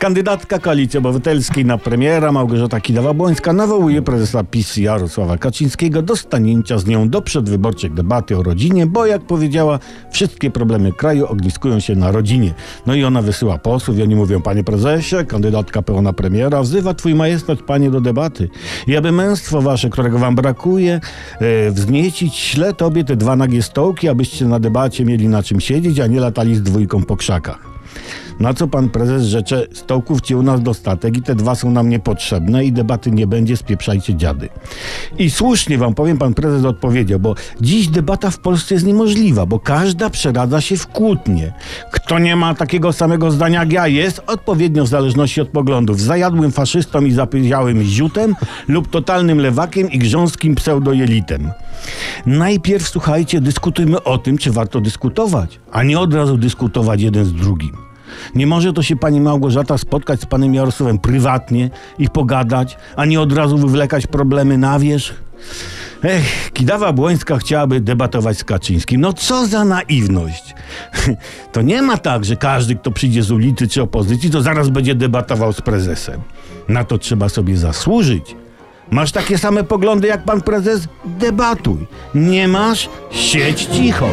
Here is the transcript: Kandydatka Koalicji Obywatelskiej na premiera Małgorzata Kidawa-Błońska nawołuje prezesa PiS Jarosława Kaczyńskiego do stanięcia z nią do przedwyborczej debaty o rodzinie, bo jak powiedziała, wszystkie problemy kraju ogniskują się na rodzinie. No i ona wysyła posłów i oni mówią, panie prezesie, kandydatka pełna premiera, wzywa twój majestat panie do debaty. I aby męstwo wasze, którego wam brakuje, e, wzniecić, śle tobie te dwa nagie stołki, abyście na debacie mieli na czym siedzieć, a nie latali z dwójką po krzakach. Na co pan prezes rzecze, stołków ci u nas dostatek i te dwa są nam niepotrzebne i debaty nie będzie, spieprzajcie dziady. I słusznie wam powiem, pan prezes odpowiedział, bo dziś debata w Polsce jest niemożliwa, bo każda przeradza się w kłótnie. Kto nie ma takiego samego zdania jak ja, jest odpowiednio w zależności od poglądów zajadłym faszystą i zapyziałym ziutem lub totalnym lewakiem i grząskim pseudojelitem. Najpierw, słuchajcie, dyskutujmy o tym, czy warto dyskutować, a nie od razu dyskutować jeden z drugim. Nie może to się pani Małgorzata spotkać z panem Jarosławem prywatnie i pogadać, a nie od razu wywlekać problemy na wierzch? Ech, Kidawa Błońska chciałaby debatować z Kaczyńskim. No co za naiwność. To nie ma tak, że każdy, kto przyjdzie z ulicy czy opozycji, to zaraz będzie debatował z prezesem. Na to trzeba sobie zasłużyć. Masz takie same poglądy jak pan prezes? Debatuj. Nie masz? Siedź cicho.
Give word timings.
Kandydatka 0.00 0.58
Koalicji 0.58 0.98
Obywatelskiej 0.98 1.64
na 1.64 1.78
premiera 1.78 2.32
Małgorzata 2.32 2.78
Kidawa-Błońska 2.78 3.54
nawołuje 3.54 4.02
prezesa 4.02 4.44
PiS 4.44 4.76
Jarosława 4.76 5.38
Kaczyńskiego 5.38 6.02
do 6.02 6.16
stanięcia 6.16 6.78
z 6.78 6.86
nią 6.86 7.08
do 7.08 7.22
przedwyborczej 7.22 7.90
debaty 7.90 8.38
o 8.38 8.42
rodzinie, 8.42 8.86
bo 8.86 9.06
jak 9.06 9.22
powiedziała, 9.22 9.78
wszystkie 10.10 10.50
problemy 10.50 10.92
kraju 10.92 11.26
ogniskują 11.26 11.80
się 11.80 11.96
na 11.96 12.12
rodzinie. 12.12 12.54
No 12.86 12.94
i 12.94 13.04
ona 13.04 13.22
wysyła 13.22 13.58
posłów 13.58 13.98
i 13.98 14.02
oni 14.02 14.16
mówią, 14.16 14.42
panie 14.42 14.64
prezesie, 14.64 15.16
kandydatka 15.28 15.82
pełna 15.82 16.12
premiera, 16.12 16.62
wzywa 16.62 16.94
twój 16.94 17.14
majestat 17.14 17.62
panie 17.62 17.90
do 17.90 18.00
debaty. 18.00 18.48
I 18.86 18.96
aby 18.96 19.12
męstwo 19.12 19.62
wasze, 19.62 19.90
którego 19.90 20.18
wam 20.18 20.34
brakuje, 20.34 21.00
e, 21.40 21.70
wzniecić, 21.70 22.34
śle 22.34 22.74
tobie 22.74 23.04
te 23.04 23.16
dwa 23.16 23.36
nagie 23.36 23.62
stołki, 23.62 24.08
abyście 24.08 24.44
na 24.44 24.60
debacie 24.60 25.04
mieli 25.04 25.28
na 25.28 25.42
czym 25.42 25.60
siedzieć, 25.60 26.00
a 26.00 26.06
nie 26.06 26.20
latali 26.20 26.54
z 26.54 26.62
dwójką 26.62 27.02
po 27.02 27.16
krzakach. 27.16 27.70
Na 28.40 28.54
co 28.54 28.68
pan 28.68 28.88
prezes 28.88 29.24
rzecze, 29.24 29.66
stołków 29.72 30.20
ci 30.20 30.34
u 30.34 30.42
nas 30.42 30.62
dostatek 30.62 31.16
i 31.16 31.22
te 31.22 31.34
dwa 31.34 31.54
są 31.54 31.70
nam 31.70 31.88
niepotrzebne 31.88 32.64
i 32.64 32.72
debaty 32.72 33.10
nie 33.10 33.26
będzie, 33.26 33.56
spieprzajcie 33.56 34.14
dziady. 34.14 34.48
I 35.18 35.30
słusznie 35.30 35.78
wam 35.78 35.94
powiem, 35.94 36.18
pan 36.18 36.34
prezes 36.34 36.64
odpowiedział, 36.64 37.20
bo 37.20 37.34
dziś 37.60 37.88
debata 37.88 38.30
w 38.30 38.38
Polsce 38.38 38.74
jest 38.74 38.86
niemożliwa, 38.86 39.46
bo 39.46 39.58
każda 39.58 40.10
przeradza 40.10 40.60
się 40.60 40.76
w 40.76 40.86
kłótnie. 40.86 41.52
Kto 41.92 42.18
nie 42.18 42.36
ma 42.36 42.54
takiego 42.54 42.92
samego 42.92 43.30
zdania 43.30 43.60
jak 43.60 43.72
ja, 43.72 43.86
jest 43.86 44.22
odpowiednio 44.26 44.84
w 44.84 44.88
zależności 44.88 45.40
od 45.40 45.48
poglądów 45.48 46.00
zajadłym 46.00 46.52
faszystą 46.52 47.04
i 47.04 47.12
zapyziałym 47.12 47.82
ziutem 47.82 48.34
lub 48.68 48.90
totalnym 48.90 49.38
lewakiem 49.38 49.90
i 49.90 49.98
grząskim 49.98 50.54
pseudojelitem. 50.54 51.50
Najpierw, 52.26 52.88
słuchajcie, 52.88 53.40
dyskutujmy 53.40 54.02
o 54.02 54.18
tym, 54.18 54.38
czy 54.38 54.52
warto 54.52 54.80
dyskutować, 54.80 55.60
a 55.72 55.82
nie 55.82 55.98
od 55.98 56.14
razu 56.14 56.36
dyskutować 56.36 57.02
jeden 57.02 57.24
z 57.24 57.32
drugim. 57.32 57.89
Nie 58.34 58.46
może 58.46 58.72
to 58.72 58.82
się 58.82 58.96
pani 58.96 59.20
Małgorzata 59.20 59.78
spotkać 59.78 60.20
z 60.20 60.26
panem 60.26 60.54
Jarosławem 60.54 60.98
prywatnie 60.98 61.70
i 61.98 62.08
pogadać, 62.08 62.76
a 62.96 63.04
nie 63.04 63.20
od 63.20 63.32
razu 63.32 63.58
wywlekać 63.58 64.06
problemy 64.06 64.58
na 64.58 64.78
wierzch? 64.78 65.14
Ech, 66.04 66.52
Kidawa 66.52 66.92
Błońska 66.92 67.38
chciałaby 67.38 67.80
debatować 67.80 68.38
z 68.38 68.44
Kaczyńskim. 68.44 69.00
No 69.00 69.12
co 69.12 69.46
za 69.46 69.64
naiwność. 69.64 70.54
To 71.52 71.62
nie 71.62 71.82
ma 71.82 71.96
tak, 71.96 72.24
że 72.24 72.36
każdy, 72.36 72.76
kto 72.76 72.90
przyjdzie 72.90 73.22
z 73.22 73.30
ulicy 73.30 73.68
czy 73.68 73.82
opozycji, 73.82 74.30
to 74.30 74.42
zaraz 74.42 74.68
będzie 74.68 74.94
debatował 74.94 75.52
z 75.52 75.60
prezesem. 75.60 76.20
Na 76.68 76.84
to 76.84 76.98
trzeba 76.98 77.28
sobie 77.28 77.56
zasłużyć. 77.56 78.36
Masz 78.90 79.12
takie 79.12 79.38
same 79.38 79.64
poglądy 79.64 80.08
jak 80.08 80.24
pan 80.24 80.40
prezes? 80.40 80.88
Debatuj. 81.04 81.86
Nie 82.14 82.48
masz? 82.48 82.88
Siedź 83.10 83.64
cicho. 83.64 84.08